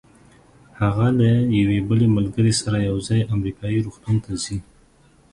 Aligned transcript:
هغه 0.81 1.07
له 1.19 1.29
یوې 1.59 1.79
بلې 1.89 2.07
ملګرې 2.17 2.53
سره 2.61 2.77
یو 2.89 2.97
ځای 3.07 3.21
امریکایي 3.35 3.79
روغتون 3.85 4.15
ته 4.23 4.31
ځي. 4.43 4.57